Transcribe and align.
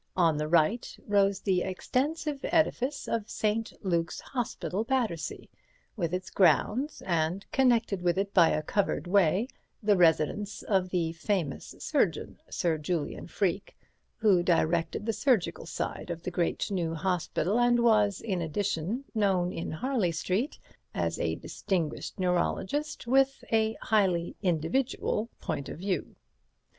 On 0.17 0.35
the 0.37 0.47
right 0.47 0.97
rose 1.05 1.41
the 1.41 1.61
extensive 1.61 2.39
edifice 2.45 3.07
of 3.07 3.29
St. 3.29 3.71
Luke's 3.85 4.19
Hospital, 4.19 4.83
Battersea, 4.83 5.47
with 5.95 6.11
its 6.11 6.31
grounds, 6.31 7.03
and, 7.05 7.45
connected 7.51 8.01
with 8.01 8.17
it 8.17 8.33
by 8.33 8.49
a 8.49 8.63
covered 8.63 9.05
way, 9.05 9.47
the 9.83 9.95
residence 9.95 10.63
of 10.63 10.89
the 10.89 11.11
famous 11.13 11.75
surgeon, 11.77 12.39
Sir 12.49 12.79
Julian 12.79 13.27
Freke, 13.27 13.77
who 14.15 14.41
directed 14.41 15.05
the 15.05 15.13
surgical 15.13 15.67
side 15.67 16.09
of 16.09 16.23
the 16.23 16.31
great 16.31 16.71
new 16.71 16.95
hospital, 16.95 17.59
and 17.59 17.81
was, 17.83 18.21
in 18.21 18.41
addition, 18.41 19.05
known 19.13 19.53
in 19.53 19.69
Harley 19.69 20.11
Street 20.13 20.57
as 20.95 21.19
a 21.19 21.35
distinguished 21.35 22.19
neurologist 22.19 23.05
with 23.05 23.43
a 23.51 23.73
highly 23.83 24.35
individual 24.41 25.29
point 25.39 25.69
of 25.69 25.77
view. 25.77 26.15